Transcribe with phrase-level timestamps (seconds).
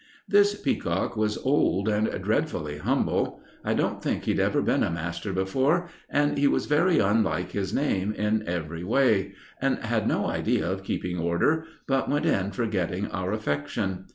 [0.27, 3.39] This Peacock was old and dreadfully humble.
[3.63, 7.71] I don't think he'd ever been a master before, and he was very unlike his
[7.71, 12.65] name in every way, and had no idea of keeping order, but went in for
[12.65, 14.05] getting our affection.